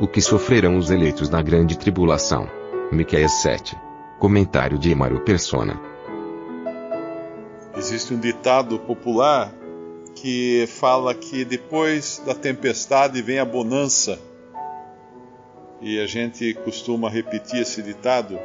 O 0.00 0.06
que 0.06 0.20
sofrerão 0.20 0.78
os 0.78 0.92
eleitos 0.92 1.28
na 1.28 1.42
grande 1.42 1.76
tribulação. 1.76 2.48
Miqueias 2.92 3.42
7. 3.42 3.76
Comentário 4.20 4.78
de 4.78 4.92
Emaro 4.92 5.24
Persona. 5.24 5.76
Existe 7.76 8.14
um 8.14 8.20
ditado 8.20 8.78
popular 8.78 9.52
que 10.14 10.68
fala 10.68 11.12
que 11.16 11.44
depois 11.44 12.22
da 12.24 12.32
tempestade 12.32 13.20
vem 13.20 13.40
a 13.40 13.44
bonança. 13.44 14.20
E 15.80 15.98
a 15.98 16.06
gente 16.06 16.54
costuma 16.54 17.10
repetir 17.10 17.62
esse 17.62 17.82
ditado 17.82 18.38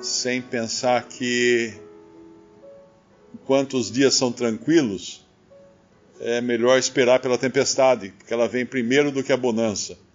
sem 0.00 0.40
pensar 0.40 1.02
que 1.08 1.74
enquanto 3.34 3.76
os 3.76 3.90
dias 3.90 4.14
são 4.14 4.30
tranquilos, 4.30 5.26
é 6.20 6.40
melhor 6.40 6.78
esperar 6.78 7.18
pela 7.18 7.36
tempestade, 7.36 8.14
porque 8.16 8.32
ela 8.32 8.46
vem 8.46 8.64
primeiro 8.64 9.10
do 9.10 9.24
que 9.24 9.32
a 9.32 9.36
bonança. 9.36 10.06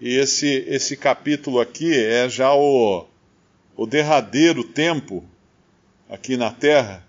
E 0.00 0.16
esse, 0.16 0.46
esse 0.68 0.96
capítulo 0.96 1.60
aqui 1.60 1.92
é 1.92 2.28
já 2.28 2.54
o, 2.54 3.06
o 3.76 3.86
derradeiro 3.86 4.62
tempo 4.62 5.24
aqui 6.08 6.36
na 6.36 6.50
terra 6.50 7.04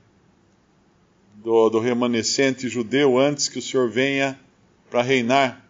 do, 1.36 1.69
do 1.69 1.80
remanescente 1.80 2.67
judeu 2.67 3.17
antes 3.17 3.47
que 3.47 3.59
o 3.59 3.61
Senhor 3.61 3.89
venha 3.89 4.39
para 4.89 5.02
reinar. 5.02 5.64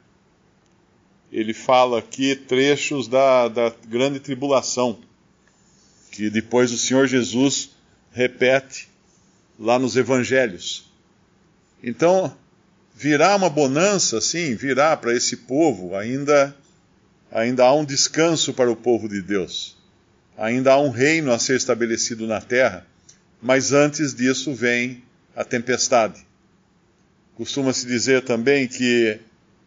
Ele 1.31 1.53
fala 1.53 1.99
aqui 1.99 2.35
trechos 2.35 3.07
da, 3.07 3.47
da 3.47 3.73
grande 3.88 4.19
tribulação, 4.19 4.97
que 6.11 6.29
depois 6.29 6.72
o 6.72 6.77
Senhor 6.77 7.05
Jesus 7.05 7.72
repete 8.11 8.88
lá 9.59 9.77
nos 9.77 9.95
evangelhos. 9.95 10.89
Então, 11.83 12.33
virá 12.95 13.35
uma 13.35 13.49
bonança, 13.49 14.19
sim, 14.19 14.55
virá 14.55 14.97
para 14.97 15.13
esse 15.13 15.38
povo, 15.38 15.95
ainda, 15.95 16.55
ainda 17.31 17.66
há 17.66 17.73
um 17.73 17.85
descanso 17.85 18.53
para 18.53 18.72
o 18.72 18.75
povo 18.75 19.08
de 19.08 19.22
Deus. 19.22 19.77
Ainda 20.38 20.73
há 20.73 20.80
um 20.80 20.89
reino 20.89 21.31
a 21.31 21.39
ser 21.39 21.58
estabelecido 21.58 22.25
na 22.25 22.41
terra, 22.41 22.85
mas 23.41 23.73
antes 23.73 24.13
disso 24.13 24.53
vem 24.53 25.03
a 25.35 25.44
tempestade. 25.44 26.25
Costuma-se 27.35 27.85
dizer 27.85 28.23
também 28.23 28.67
que 28.67 29.19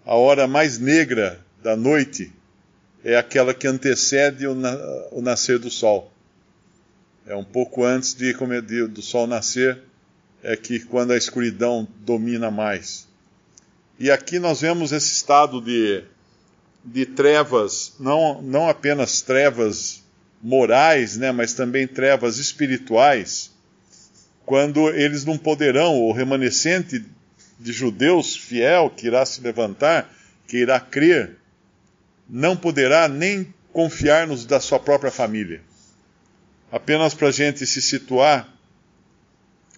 a 0.04 0.14
hora 0.14 0.46
mais 0.46 0.78
negra 0.78 1.40
da 1.62 1.76
noite 1.76 2.32
é 3.04 3.16
aquela 3.16 3.54
que 3.54 3.66
antecede 3.66 4.46
o, 4.46 4.54
na, 4.54 4.76
o 5.10 5.20
nascer 5.22 5.58
do 5.58 5.70
sol. 5.70 6.12
É 7.26 7.36
um 7.36 7.44
pouco 7.44 7.84
antes 7.84 8.14
de, 8.14 8.34
de, 8.62 8.86
do 8.88 9.00
sol 9.00 9.26
nascer, 9.26 9.78
é 10.42 10.56
que 10.56 10.80
quando 10.80 11.12
a 11.12 11.16
escuridão 11.16 11.86
domina 12.00 12.50
mais. 12.50 13.06
E 13.98 14.10
aqui 14.10 14.38
nós 14.38 14.60
vemos 14.60 14.90
esse 14.90 15.12
estado 15.12 15.60
de, 15.60 16.02
de 16.84 17.06
trevas, 17.06 17.94
não, 17.98 18.42
não 18.42 18.68
apenas 18.68 19.20
trevas 19.20 20.02
morais, 20.42 21.16
né, 21.16 21.30
mas 21.30 21.54
também 21.54 21.86
trevas 21.86 22.38
espirituais, 22.38 23.52
quando 24.44 24.88
eles 24.90 25.24
não 25.24 25.38
poderão, 25.38 26.00
o 26.00 26.12
remanescente 26.12 27.04
de 27.58 27.72
judeus 27.72 28.36
fiel 28.36 28.90
que 28.90 29.06
irá 29.06 29.24
se 29.24 29.40
levantar, 29.40 30.12
que 30.48 30.58
irá 30.58 30.80
crer, 30.80 31.36
não 32.28 32.56
poderá 32.56 33.08
nem 33.08 33.54
confiar-nos 33.72 34.44
da 34.44 34.58
sua 34.58 34.80
própria 34.80 35.10
família. 35.10 35.62
Apenas 36.72 37.14
para 37.14 37.28
a 37.28 37.32
gente 37.32 37.64
se 37.64 37.80
situar, 37.80 38.48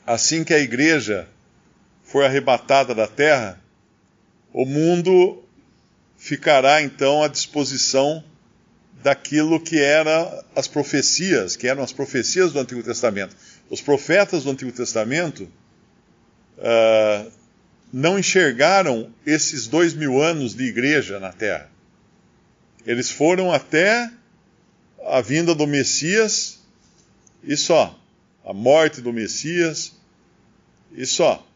assim 0.06 0.44
que 0.44 0.54
a 0.54 0.58
igreja 0.58 1.28
for 2.02 2.24
arrebatada 2.24 2.94
da 2.94 3.06
terra, 3.06 3.60
o 4.52 4.64
mundo 4.64 5.43
ficará 6.24 6.80
então 6.80 7.22
à 7.22 7.28
disposição 7.28 8.24
daquilo 9.02 9.60
que 9.60 9.78
eram 9.78 10.42
as 10.56 10.66
profecias, 10.66 11.54
que 11.54 11.68
eram 11.68 11.82
as 11.82 11.92
profecias 11.92 12.50
do 12.50 12.58
Antigo 12.58 12.82
Testamento. 12.82 13.36
Os 13.68 13.82
profetas 13.82 14.42
do 14.42 14.50
Antigo 14.50 14.72
Testamento 14.72 15.42
uh, 16.56 17.30
não 17.92 18.18
enxergaram 18.18 19.12
esses 19.26 19.66
dois 19.66 19.92
mil 19.92 20.22
anos 20.22 20.54
de 20.54 20.64
igreja 20.64 21.20
na 21.20 21.30
Terra. 21.30 21.70
Eles 22.86 23.10
foram 23.10 23.52
até 23.52 24.10
a 25.06 25.20
vinda 25.20 25.54
do 25.54 25.66
Messias 25.66 26.58
e 27.42 27.54
só. 27.54 28.00
A 28.46 28.54
morte 28.54 29.02
do 29.02 29.12
Messias 29.12 29.92
e 30.90 31.04
só. 31.04 31.46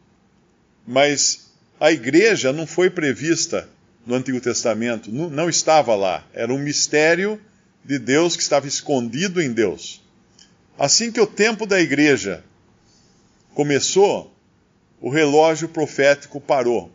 Mas 0.85 1.49
a 1.79 1.91
igreja 1.91 2.53
não 2.53 2.67
foi 2.67 2.91
prevista 2.91 3.67
no 4.05 4.15
Antigo 4.15 4.39
Testamento, 4.41 5.11
não, 5.11 5.49
estava 5.49 5.95
lá. 5.95 6.25
Era 6.33 6.53
um 6.53 6.57
mistério 6.57 7.39
de 7.83 7.99
Deus 7.99 8.35
que 8.35 8.41
estava 8.41 8.67
escondido 8.67 9.41
em 9.41 9.51
Deus. 9.51 10.01
Assim 10.77 11.11
que 11.11 11.19
o 11.19 11.27
tempo 11.27 11.65
da 11.65 11.79
igreja 11.79 12.43
começou, 13.53 14.33
o 15.01 15.09
relógio 15.09 15.67
profético 15.67 16.39
parou. 16.39 16.91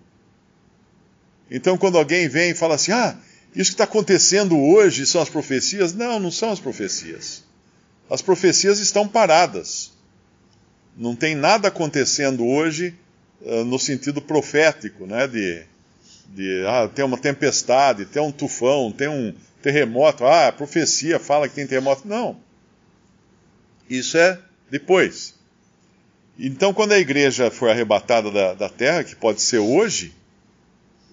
Então, 1.51 1.77
quando 1.77 1.99
alguém 1.99 2.29
vem 2.29 2.51
e 2.51 2.55
fala 2.55 2.75
assim: 2.75 2.93
ah, 2.93 3.17
isso 3.55 3.71
que 3.71 3.75
está 3.75 3.85
acontecendo 3.85 4.59
hoje 4.59 5.07
são 5.07 5.21
as 5.21 5.29
profecias? 5.29 5.93
Não, 5.93 6.19
não 6.19 6.31
são 6.31 6.51
as 6.51 6.59
profecias. 6.59 7.45
As 8.11 8.21
profecias 8.21 8.79
estão 8.81 9.07
paradas. 9.07 9.93
Não 10.97 11.15
tem 11.15 11.35
nada 11.35 11.69
acontecendo 11.69 12.45
hoje 12.47 12.95
uh, 13.41 13.65
no 13.65 13.79
sentido 13.79 14.21
profético, 14.21 15.07
né? 15.07 15.27
De, 15.27 15.65
de 16.29 16.65
ah, 16.67 16.89
tem 16.89 17.05
uma 17.05 17.19
tempestade, 17.19 18.05
tem 18.05 18.23
um 18.23 18.33
tufão, 18.33 18.93
tem 18.93 19.09
um 19.09 19.35
terremoto. 19.63 20.25
Ah, 20.25 20.49
a 20.49 20.53
profecia 20.53 21.19
fala 21.19 21.49
que 21.49 21.55
tem 21.55 21.67
terremoto. 21.67 22.07
Não. 22.07 22.37
Isso 23.89 24.17
é 24.17 24.39
depois. 24.71 25.35
Então, 26.39 26.75
quando 26.75 26.93
a 26.93 26.99
igreja 26.99 27.51
for 27.51 27.71
arrebatada 27.71 28.31
da, 28.31 28.55
da 28.55 28.69
terra, 28.69 29.05
que 29.05 29.15
pode 29.15 29.41
ser 29.41 29.59
hoje, 29.59 30.13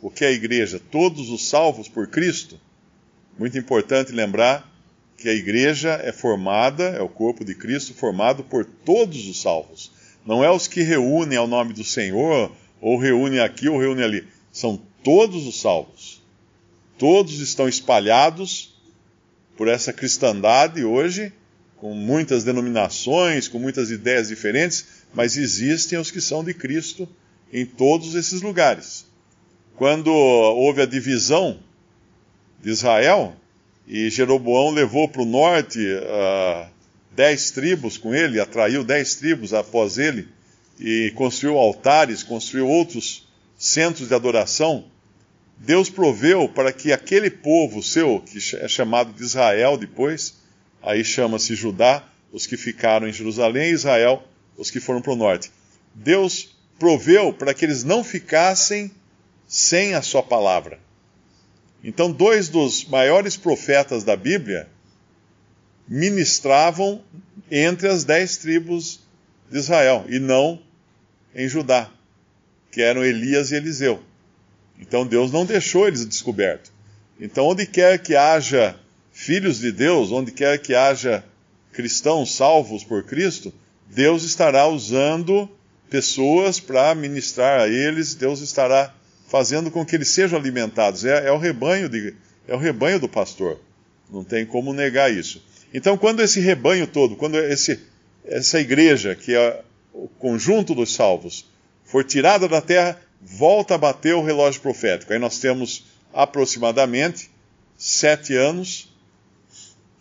o 0.02 0.10
que 0.10 0.26
é 0.26 0.30
a 0.30 0.32
igreja? 0.32 0.80
Todos 0.80 1.30
os 1.30 1.48
salvos 1.48 1.88
por 1.88 2.08
Cristo. 2.08 2.60
Muito 3.38 3.58
importante 3.58 4.12
lembrar 4.12 4.68
que 5.16 5.30
a 5.30 5.34
igreja 5.34 6.02
é 6.04 6.12
formada, 6.12 6.86
é 6.86 7.02
o 7.02 7.08
corpo 7.08 7.46
de 7.46 7.54
Cristo 7.54 7.94
formado 7.94 8.44
por 8.44 8.66
todos 8.66 9.28
os 9.28 9.40
salvos. 9.40 9.92
Não 10.26 10.44
é 10.44 10.50
os 10.50 10.68
que 10.68 10.82
reúnem 10.82 11.38
ao 11.38 11.48
nome 11.48 11.74
do 11.74 11.84
Senhor, 11.84 12.52
ou 12.82 12.98
reúnem 12.98 13.40
aqui 13.40 13.70
ou 13.70 13.80
reúnem 13.80 14.04
ali. 14.04 14.28
São 14.52 14.82
todos 15.04 15.48
os 15.48 15.60
salvos. 15.60 16.22
Todos 16.98 17.40
estão 17.40 17.68
espalhados 17.68 18.74
por 19.58 19.68
essa 19.68 19.92
cristandade 19.92 20.84
hoje, 20.84 21.34
com 21.78 21.94
muitas 21.94 22.44
denominações, 22.44 23.48
com 23.48 23.58
muitas 23.60 23.90
ideias 23.90 24.28
diferentes, 24.28 24.86
mas 25.14 25.36
existem 25.36 25.98
os 25.98 26.12
que 26.12 26.22
são 26.22 26.44
de 26.44 26.54
Cristo 26.54 27.08
em 27.52 27.66
todos 27.66 28.16
esses 28.16 28.42
lugares. 28.42 29.06
Quando 29.76 30.12
houve 30.12 30.82
a 30.82 30.86
divisão 30.86 31.59
de 32.64 32.70
Israel, 32.70 33.36
e 33.88 34.09
Jeroboão 34.09 34.70
levou 34.70 35.09
para 35.09 35.24
o 35.24 35.26
norte 35.26 35.80
uh, 35.80 36.70
dez 37.12 37.52
tribos 37.52 37.97
com 37.97 38.14
ele, 38.14 38.40
atraiu 38.40 38.84
dez 38.84 39.16
tribos 39.16 39.54
após 39.54 39.97
ele, 39.97 40.28
e 40.80 41.12
construiu 41.16 41.58
altares, 41.58 42.24
construiu 42.24 42.68
outros 42.68 43.28
centros 43.61 44.08
de 44.08 44.16
adoração. 44.16 44.85
Deus 45.55 45.87
proveu 45.87 46.49
para 46.49 46.73
que 46.73 46.91
aquele 46.91 47.29
povo 47.29 47.84
seu, 47.84 48.19
que 48.19 48.40
é 48.55 48.67
chamado 48.67 49.13
de 49.13 49.22
Israel 49.22 49.78
depois, 49.78 50.34
aí 50.81 51.05
chama-se 51.05 51.53
Judá, 51.53 52.03
os 52.31 52.47
que 52.47 52.58
ficaram 52.58 53.08
em 53.08 53.13
Jerusalém, 53.13 53.69
e 53.69 53.73
Israel, 53.73 54.23
os 54.58 54.72
que 54.72 54.79
foram 54.79 54.99
para 54.99 55.13
o 55.13 55.16
norte. 55.16 55.52
Deus 55.93 56.55
proveu 56.79 57.31
para 57.31 57.53
que 57.53 57.63
eles 57.63 57.84
não 57.84 58.03
ficassem 58.03 58.90
sem 59.47 59.93
a 59.93 60.02
sua 60.02 60.23
palavra. 60.23 60.79
Então, 61.84 62.11
dois 62.11 62.49
dos 62.49 62.85
maiores 62.85 63.37
profetas 63.37 64.03
da 64.03 64.16
Bíblia 64.16 64.67
ministravam 65.87 67.03
entre 67.52 67.87
as 67.87 68.03
dez 68.03 68.37
tribos 68.37 69.02
de 69.52 69.59
Israel 69.59 70.05
e 70.09 70.17
não 70.17 70.59
em 71.35 71.47
Judá, 71.47 71.91
que 72.72 72.82
eram 72.82 73.03
Elias 73.03 73.52
e 73.52 73.56
Eliseu. 73.56 74.02
Então 74.79 75.06
Deus 75.06 75.32
não 75.32 75.46
deixou 75.46 75.88
eles 75.88 76.06
descobertos. 76.06 76.72
Então, 77.20 77.46
onde 77.46 77.68
quer 77.68 78.00
que 78.00 78.16
haja 78.16 78.76
filhos 79.12 79.59
de 79.59 79.72
Deus, 79.72 80.12
onde 80.12 80.32
quer 80.32 80.58
que 80.58 80.73
haja 80.73 81.23
cristãos 81.72 82.34
salvos 82.34 82.84
por 82.84 83.03
Cristo, 83.03 83.53
Deus 83.88 84.23
estará 84.23 84.68
usando 84.68 85.47
pessoas 85.88 86.59
para 86.59 86.96
ministrar 86.96 87.62
a 87.62 87.68
eles, 87.68 88.16
Deus 88.16 88.41
estará 88.41 88.91
fazendo 89.28 89.70
com 89.70 89.85
que 89.85 89.96
eles 89.96 90.08
sejam 90.08 90.40
alimentados. 90.40 91.06
É, 91.06 91.28
é, 91.28 91.32
o 91.32 91.38
rebanho 91.38 91.88
de, 91.88 92.16
é 92.47 92.56
o 92.56 92.58
rebanho 92.58 93.00
do 93.00 93.08
pastor. 93.08 93.59
Não 94.12 94.23
tem 94.23 94.44
como 94.44 94.73
negar 94.73 95.14
isso. 95.14 95.44
Então, 95.72 95.97
quando 95.97 96.22
esse 96.22 96.40
rebanho 96.40 96.88
todo, 96.88 97.16
quando 97.16 97.38
esse, 97.38 97.79
essa 98.26 98.59
igreja, 98.59 99.16
que 99.16 99.35
é 99.35 99.62
o 99.94 100.08
conjunto 100.08 100.73
dos 100.73 100.94
salvos, 100.94 101.46
for 101.91 102.05
tirada 102.05 102.47
da 102.47 102.61
terra, 102.61 102.97
volta 103.20 103.76
a 103.76 103.78
bater 103.78 104.16
o 104.16 104.23
relógio 104.23 104.61
profético. 104.61 105.11
Aí 105.11 105.20
nós 105.20 105.40
temos 105.40 105.84
aproximadamente 106.14 107.29
sete 107.78 108.34
anos 108.34 108.90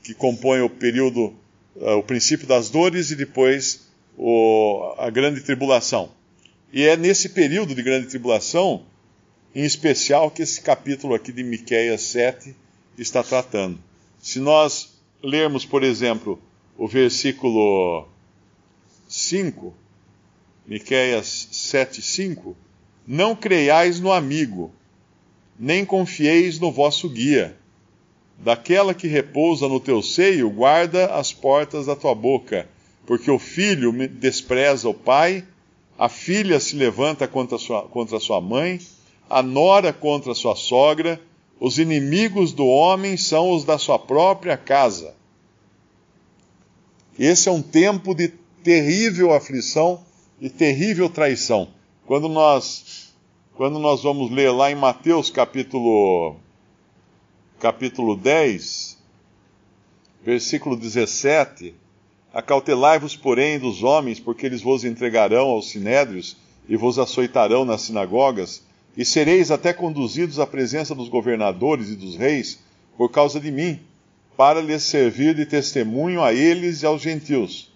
que 0.00 0.14
compõem 0.14 0.62
o 0.62 0.70
período, 0.70 1.34
uh, 1.74 1.96
o 1.96 2.02
princípio 2.04 2.46
das 2.46 2.70
dores 2.70 3.10
e 3.10 3.16
depois 3.16 3.88
o, 4.16 4.94
a 4.98 5.10
grande 5.10 5.40
tribulação. 5.40 6.12
E 6.72 6.84
é 6.84 6.96
nesse 6.96 7.30
período 7.30 7.74
de 7.74 7.82
grande 7.82 8.06
tribulação, 8.06 8.86
em 9.52 9.64
especial, 9.64 10.30
que 10.30 10.42
esse 10.42 10.60
capítulo 10.60 11.12
aqui 11.12 11.32
de 11.32 11.42
Miqueias 11.42 12.02
7 12.02 12.54
está 12.96 13.24
tratando. 13.24 13.80
Se 14.20 14.38
nós 14.38 14.94
lermos, 15.20 15.64
por 15.64 15.82
exemplo, 15.82 16.40
o 16.78 16.86
versículo 16.86 18.06
5, 19.08 19.74
Miqueias 20.70 21.48
7, 21.50 22.00
5, 22.00 22.56
não 23.04 23.34
creiais 23.34 23.98
no 23.98 24.12
amigo, 24.12 24.70
nem 25.58 25.84
confieis 25.84 26.60
no 26.60 26.70
vosso 26.70 27.08
guia. 27.08 27.56
Daquela 28.38 28.94
que 28.94 29.08
repousa 29.08 29.66
no 29.66 29.80
teu 29.80 30.00
seio, 30.00 30.48
guarda 30.48 31.06
as 31.06 31.32
portas 31.32 31.86
da 31.86 31.96
tua 31.96 32.14
boca, 32.14 32.68
porque 33.04 33.28
o 33.28 33.38
filho 33.38 33.90
despreza 34.10 34.88
o 34.88 34.94
pai, 34.94 35.44
a 35.98 36.08
filha 36.08 36.60
se 36.60 36.76
levanta 36.76 37.26
contra 37.26 37.58
sua, 37.58 37.82
contra 37.88 38.20
sua 38.20 38.40
mãe, 38.40 38.80
a 39.28 39.42
nora 39.42 39.92
contra 39.92 40.34
sua 40.34 40.54
sogra, 40.54 41.20
os 41.58 41.80
inimigos 41.80 42.52
do 42.52 42.64
homem 42.64 43.16
são 43.16 43.50
os 43.50 43.64
da 43.64 43.76
sua 43.76 43.98
própria 43.98 44.56
casa. 44.56 45.16
Esse 47.18 47.48
é 47.48 47.52
um 47.52 47.60
tempo 47.60 48.14
de 48.14 48.28
terrível 48.62 49.34
aflição 49.34 50.08
e 50.40 50.48
terrível 50.48 51.08
traição. 51.08 51.68
Quando 52.06 52.28
nós, 52.28 53.14
quando 53.54 53.78
nós 53.78 54.02
vamos 54.02 54.30
ler 54.30 54.50
lá 54.50 54.70
em 54.70 54.74
Mateus 54.74 55.30
capítulo, 55.30 56.36
capítulo 57.58 58.16
10, 58.16 58.98
versículo 60.24 60.76
17, 60.76 61.74
Acautelai-vos, 62.32 63.16
porém, 63.16 63.58
dos 63.58 63.82
homens, 63.82 64.20
porque 64.20 64.46
eles 64.46 64.62
vos 64.62 64.84
entregarão 64.84 65.48
aos 65.48 65.70
sinédrios 65.70 66.36
e 66.68 66.76
vos 66.76 66.98
açoitarão 66.98 67.64
nas 67.64 67.82
sinagogas, 67.82 68.62
e 68.96 69.04
sereis 69.04 69.50
até 69.50 69.72
conduzidos 69.72 70.38
à 70.38 70.46
presença 70.46 70.94
dos 70.94 71.08
governadores 71.08 71.88
e 71.88 71.96
dos 71.96 72.16
reis 72.16 72.60
por 72.96 73.10
causa 73.10 73.40
de 73.40 73.50
mim, 73.50 73.80
para 74.36 74.60
lhes 74.60 74.84
servir 74.84 75.34
de 75.34 75.44
testemunho 75.44 76.22
a 76.22 76.32
eles 76.32 76.82
e 76.82 76.86
aos 76.86 77.02
gentios. 77.02 77.70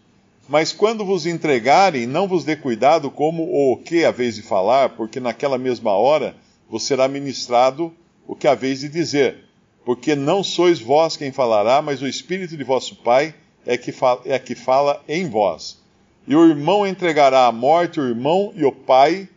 Mas 0.48 0.72
quando 0.72 1.04
vos 1.04 1.24
entregarem, 1.26 2.06
não 2.06 2.28
vos 2.28 2.44
dê 2.44 2.54
cuidado 2.54 3.10
como 3.10 3.44
ou 3.44 3.72
o 3.72 3.76
que 3.78 4.04
haveis 4.04 4.34
de 4.34 4.42
falar, 4.42 4.90
porque 4.90 5.18
naquela 5.18 5.56
mesma 5.56 5.92
hora 5.92 6.36
vos 6.68 6.82
será 6.82 7.08
ministrado 7.08 7.92
o 8.26 8.34
que 8.34 8.46
haveis 8.46 8.80
de 8.80 8.88
dizer. 8.88 9.44
Porque 9.84 10.14
não 10.14 10.42
sois 10.42 10.80
vós 10.80 11.16
quem 11.16 11.32
falará, 11.32 11.80
mas 11.80 12.02
o 12.02 12.06
Espírito 12.06 12.56
de 12.56 12.64
vosso 12.64 12.96
Pai 12.96 13.34
é 13.66 13.76
que, 13.76 13.92
fala, 13.92 14.20
é 14.24 14.38
que 14.38 14.54
fala 14.54 15.02
em 15.08 15.28
vós. 15.28 15.82
E 16.26 16.34
o 16.34 16.46
irmão 16.46 16.86
entregará 16.86 17.46
à 17.46 17.52
morte 17.52 18.00
o 18.00 18.08
irmão 18.08 18.52
e 18.56 18.64
o 18.64 18.72
pai, 18.72 19.28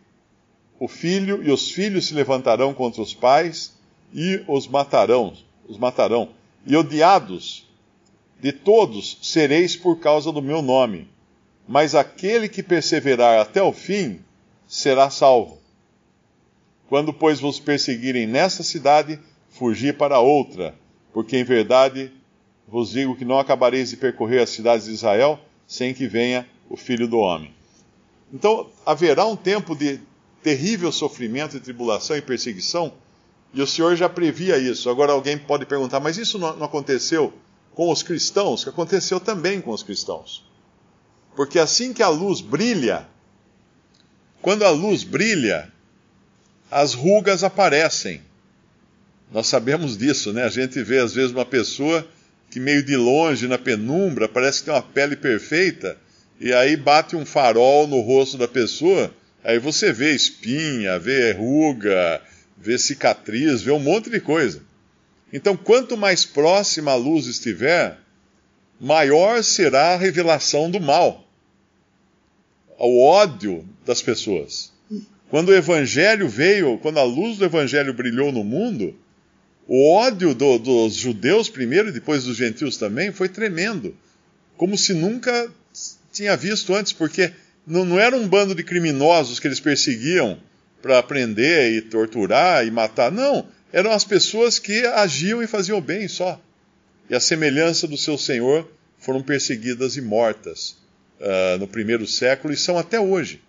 o 0.80 0.88
filho, 0.88 1.42
e 1.42 1.50
os 1.50 1.70
filhos 1.70 2.06
se 2.06 2.14
levantarão 2.14 2.72
contra 2.72 3.02
os 3.02 3.12
pais 3.12 3.76
e 4.14 4.42
os 4.48 4.66
matarão, 4.66 5.34
os 5.68 5.76
matarão. 5.76 6.30
E 6.66 6.74
odiados 6.76 7.67
de 8.40 8.52
todos 8.52 9.18
sereis 9.22 9.76
por 9.76 9.98
causa 9.98 10.30
do 10.30 10.40
meu 10.40 10.62
nome, 10.62 11.08
mas 11.66 11.94
aquele 11.94 12.48
que 12.48 12.62
perseverar 12.62 13.40
até 13.40 13.62
o 13.62 13.72
fim 13.72 14.20
será 14.66 15.10
salvo. 15.10 15.58
Quando, 16.88 17.12
pois, 17.12 17.40
vos 17.40 17.60
perseguirem 17.60 18.26
nesta 18.26 18.62
cidade, 18.62 19.18
fugi 19.50 19.92
para 19.92 20.20
outra, 20.20 20.74
porque 21.12 21.36
em 21.36 21.44
verdade 21.44 22.12
vos 22.66 22.90
digo 22.90 23.16
que 23.16 23.24
não 23.24 23.38
acabareis 23.38 23.90
de 23.90 23.96
percorrer 23.96 24.40
as 24.40 24.50
cidades 24.50 24.86
de 24.86 24.92
Israel 24.92 25.38
sem 25.66 25.92
que 25.92 26.06
venha 26.06 26.46
o 26.70 26.76
filho 26.76 27.06
do 27.06 27.18
homem. 27.18 27.52
Então, 28.32 28.68
haverá 28.86 29.26
um 29.26 29.36
tempo 29.36 29.74
de 29.74 30.00
terrível 30.42 30.92
sofrimento 30.92 31.56
e 31.56 31.60
tribulação 31.60 32.16
e 32.16 32.22
perseguição, 32.22 32.92
e 33.52 33.60
o 33.60 33.66
Senhor 33.66 33.96
já 33.96 34.08
previa 34.08 34.58
isso. 34.58 34.88
Agora 34.88 35.12
alguém 35.12 35.36
pode 35.36 35.66
perguntar, 35.66 36.00
mas 36.00 36.16
isso 36.18 36.38
não 36.38 36.62
aconteceu 36.62 37.32
com 37.78 37.92
os 37.92 38.02
cristãos, 38.02 38.64
que 38.64 38.70
aconteceu 38.70 39.20
também 39.20 39.60
com 39.60 39.70
os 39.70 39.84
cristãos. 39.84 40.44
Porque 41.36 41.60
assim 41.60 41.92
que 41.92 42.02
a 42.02 42.08
luz 42.08 42.40
brilha, 42.40 43.06
quando 44.42 44.64
a 44.64 44.70
luz 44.70 45.04
brilha, 45.04 45.72
as 46.68 46.92
rugas 46.92 47.44
aparecem. 47.44 48.20
Nós 49.30 49.46
sabemos 49.46 49.96
disso, 49.96 50.32
né? 50.32 50.42
A 50.42 50.48
gente 50.48 50.82
vê 50.82 50.98
às 50.98 51.14
vezes 51.14 51.30
uma 51.30 51.44
pessoa 51.44 52.04
que 52.50 52.58
meio 52.58 52.82
de 52.82 52.96
longe, 52.96 53.46
na 53.46 53.56
penumbra, 53.56 54.28
parece 54.28 54.58
que 54.58 54.64
tem 54.64 54.74
uma 54.74 54.82
pele 54.82 55.14
perfeita, 55.14 55.96
e 56.40 56.52
aí 56.52 56.76
bate 56.76 57.14
um 57.14 57.24
farol 57.24 57.86
no 57.86 58.00
rosto 58.00 58.36
da 58.36 58.48
pessoa, 58.48 59.14
aí 59.44 59.60
você 59.60 59.92
vê 59.92 60.16
espinha, 60.16 60.98
vê 60.98 61.30
ruga, 61.30 62.20
vê 62.56 62.76
cicatriz, 62.76 63.62
vê 63.62 63.70
um 63.70 63.78
monte 63.78 64.10
de 64.10 64.18
coisa. 64.18 64.66
Então, 65.32 65.56
quanto 65.56 65.96
mais 65.96 66.24
próxima 66.24 66.92
a 66.92 66.96
luz 66.96 67.26
estiver, 67.26 67.98
maior 68.80 69.42
será 69.44 69.94
a 69.94 69.96
revelação 69.96 70.70
do 70.70 70.80
mal, 70.80 71.26
o 72.78 73.04
ódio 73.04 73.68
das 73.84 74.00
pessoas. 74.00 74.72
Quando 75.28 75.50
o 75.50 75.54
evangelho 75.54 76.28
veio, 76.28 76.78
quando 76.78 76.98
a 76.98 77.02
luz 77.02 77.36
do 77.36 77.44
evangelho 77.44 77.92
brilhou 77.92 78.32
no 78.32 78.42
mundo, 78.42 78.94
o 79.66 79.92
ódio 79.92 80.34
do, 80.34 80.58
dos 80.58 80.94
judeus 80.94 81.50
primeiro 81.50 81.90
e 81.90 81.92
depois 81.92 82.24
dos 82.24 82.36
gentios 82.36 82.78
também 82.78 83.12
foi 83.12 83.28
tremendo, 83.28 83.94
como 84.56 84.78
se 84.78 84.94
nunca 84.94 85.50
tinha 86.10 86.34
visto 86.36 86.74
antes, 86.74 86.92
porque 86.92 87.32
não, 87.66 87.84
não 87.84 88.00
era 88.00 88.16
um 88.16 88.26
bando 88.26 88.54
de 88.54 88.64
criminosos 88.64 89.38
que 89.38 89.46
eles 89.46 89.60
perseguiam 89.60 90.38
para 90.80 91.02
prender 91.02 91.72
e 91.74 91.82
torturar 91.82 92.66
e 92.66 92.70
matar, 92.70 93.12
não 93.12 93.46
eram 93.72 93.90
as 93.92 94.04
pessoas 94.04 94.58
que 94.58 94.86
agiam 94.86 95.42
e 95.42 95.46
faziam 95.46 95.80
bem 95.80 96.08
só. 96.08 96.40
E 97.08 97.14
a 97.14 97.20
semelhança 97.20 97.86
do 97.86 97.96
seu 97.96 98.18
Senhor 98.18 98.70
foram 98.98 99.22
perseguidas 99.22 99.96
e 99.96 100.00
mortas 100.00 100.76
uh, 101.20 101.58
no 101.58 101.66
primeiro 101.66 102.06
século 102.06 102.52
e 102.52 102.56
são 102.56 102.78
até 102.78 103.00
hoje. 103.00 103.40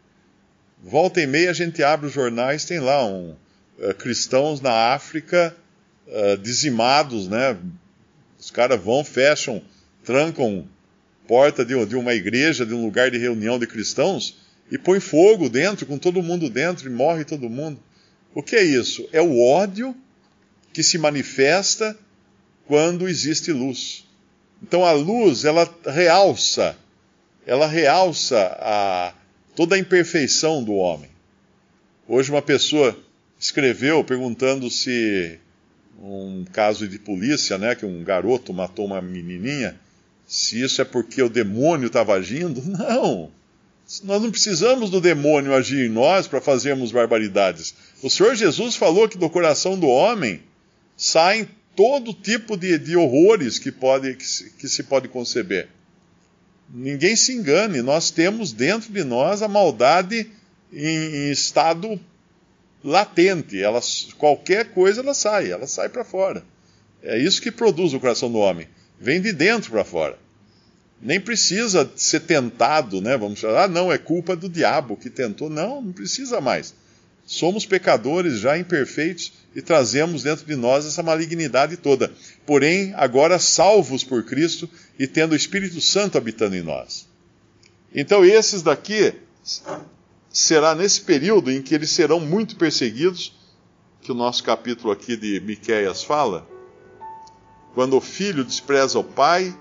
Volta 0.82 1.22
e 1.22 1.28
meia 1.28 1.50
a 1.50 1.54
gente 1.54 1.84
abre 1.84 2.08
os 2.08 2.14
jornais, 2.14 2.66
tem 2.66 2.80
lá 2.80 3.06
um, 3.06 3.36
uh, 3.78 3.94
cristãos 3.96 4.62
na 4.62 4.94
África 4.94 5.56
uh, 6.08 6.38
dizimados, 6.38 7.28
né? 7.28 7.58
Os 8.40 8.50
caras 8.50 8.82
vão, 8.82 9.04
fecham, 9.04 9.62
trancam 10.04 10.66
porta 11.28 11.66
de, 11.66 11.86
de 11.86 11.96
uma 11.96 12.14
igreja, 12.14 12.66
de 12.66 12.74
um 12.74 12.84
lugar 12.86 13.12
de 13.12 13.18
reunião 13.18 13.60
de 13.60 13.68
cristãos 13.68 14.38
e 14.72 14.78
põe 14.78 15.00
fogo 15.00 15.50
dentro, 15.50 15.86
com 15.86 15.98
todo 15.98 16.24
mundo 16.24 16.50
dentro 16.50 16.88
e 16.88 16.92
morre 16.92 17.26
todo 17.26 17.50
mundo. 17.50 17.80
O 18.34 18.42
que 18.42 18.56
é 18.56 18.64
isso? 18.64 19.10
É 19.12 19.22
o 19.22 19.42
ódio 19.42 19.96
que 20.74 20.84
se 20.84 20.98
manifesta 20.98 21.98
quando 22.66 23.08
existe 23.08 23.52
luz. 23.52 24.06
Então 24.62 24.86
a 24.86 24.92
luz, 24.92 25.46
ela 25.46 25.68
realça, 25.86 26.76
ela 27.46 27.66
realça 27.68 28.38
a, 28.60 29.14
toda 29.56 29.76
a 29.76 29.80
imperfeição 29.80 30.64
do 30.64 30.74
homem. 30.74 31.10
Hoje 32.08 32.32
uma 32.32 32.42
pessoa 32.42 32.98
escreveu 33.40 34.04
perguntando 34.04 34.70
se 34.70 35.40
um 36.02 36.46
caso 36.52 36.88
de 36.88 37.00
polícia, 37.00 37.58
né, 37.58 37.76
que 37.76 37.86
um 37.86 38.04
garoto 38.04 38.54
matou 38.54 38.86
uma 38.86 39.02
menininha, 39.02 39.80
se 40.28 40.62
isso 40.62 40.82
é 40.82 40.86
porque 40.86 41.22
o 41.22 41.30
demônio 41.30 41.88
estava 41.88 42.14
agindo. 42.14 42.62
Não. 42.66 43.32
Nós 44.04 44.22
não 44.22 44.30
precisamos 44.30 44.92
do 44.92 45.02
demônio 45.02 45.52
agir 45.52 45.88
em 45.88 45.90
nós 45.90 46.28
para 46.28 46.40
fazermos 46.40 46.92
barbaridades. 46.92 47.74
O 48.04 48.10
Senhor 48.10 48.36
Jesus 48.36 48.76
falou 48.76 49.10
que 49.10 49.18
do 49.18 49.28
coração 49.32 49.80
do 49.80 49.88
homem 49.88 50.44
saem 51.00 51.48
todo 51.78 52.14
tipo 52.14 52.58
de, 52.58 52.78
de 52.78 52.98
horrores 52.98 53.58
que, 53.58 53.72
pode, 53.72 54.16
que 54.16 54.28
se, 54.28 54.50
que 54.50 54.68
se 54.68 54.84
pode 54.84 55.08
conceber. 55.08 55.70
Ninguém 56.70 57.16
se 57.16 57.32
engane, 57.32 57.82
nós 57.82 58.12
temos 58.12 58.52
dentro 58.52 58.92
de 58.92 59.04
nós 59.06 59.42
a 59.42 59.48
maldade 59.48 60.30
em, 60.74 60.86
em 60.86 61.32
estado 61.32 61.98
latente, 62.84 63.62
ela, 63.62 63.80
qualquer 64.18 64.72
coisa 64.74 65.00
ela 65.00 65.14
sai, 65.14 65.50
ela 65.52 65.66
sai 65.66 65.88
para 65.88 66.04
fora. 66.04 66.44
É 67.02 67.18
isso 67.18 67.42
que 67.42 67.52
produz 67.52 67.94
o 67.94 68.00
coração 68.00 68.30
do 68.30 68.38
homem, 68.38 68.68
vem 69.00 69.22
de 69.22 69.32
dentro 69.32 69.72
para 69.72 69.86
fora. 69.86 70.20
Nem 71.02 71.20
precisa 71.20 71.90
ser 71.96 72.20
tentado, 72.22 73.00
né? 73.00 73.18
Vamos 73.18 73.40
falar, 73.40 73.64
ah, 73.64 73.68
não, 73.70 73.90
é 73.90 73.98
culpa 73.98 74.36
do 74.36 74.50
diabo 74.50 74.98
que 74.98 75.10
tentou. 75.10 75.50
Não, 75.50 75.82
não 75.82 75.94
precisa 75.94 76.42
mais. 76.42 76.74
Somos 77.30 77.64
pecadores 77.64 78.40
já 78.40 78.58
imperfeitos 78.58 79.32
e 79.56 79.62
trazemos 79.62 80.24
dentro 80.24 80.48
de 80.48 80.56
nós 80.56 80.84
essa 80.88 81.04
malignidade 81.04 81.78
toda. 81.78 82.12
Porém, 82.44 82.92
agora 82.96 83.38
salvos 83.38 84.04
por 84.04 84.24
Cristo 84.24 84.68
e 84.98 85.06
tendo 85.06 85.34
o 85.34 85.36
Espírito 85.36 85.80
Santo 85.80 86.18
habitando 86.18 86.56
em 86.56 86.64
nós. 86.64 87.08
Então, 87.94 88.26
esses 88.26 88.64
daqui 88.64 89.14
será 90.32 90.74
nesse 90.74 91.02
período 91.02 91.52
em 91.52 91.62
que 91.62 91.76
eles 91.76 91.92
serão 91.92 92.20
muito 92.20 92.56
perseguidos, 92.56 93.38
que 94.02 94.12
o 94.12 94.16
nosso 94.16 94.44
capítulo 94.44 94.92
aqui 94.92 95.16
de 95.16 95.40
Miqueias 95.40 96.02
fala, 96.02 96.48
quando 97.76 97.96
o 97.96 98.02
filho 98.02 98.44
despreza 98.44 98.98
o 98.98 99.04
pai, 99.04 99.56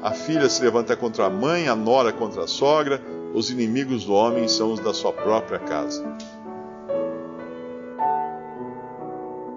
a 0.00 0.12
filha 0.12 0.48
se 0.48 0.62
levanta 0.62 0.96
contra 0.96 1.26
a 1.26 1.30
mãe, 1.30 1.68
a 1.68 1.76
nora 1.76 2.10
contra 2.10 2.44
a 2.44 2.48
sogra, 2.48 3.02
os 3.34 3.50
inimigos 3.50 4.06
do 4.06 4.14
homem 4.14 4.48
são 4.48 4.72
os 4.72 4.80
da 4.80 4.94
sua 4.94 5.12
própria 5.12 5.58
casa. 5.58 6.35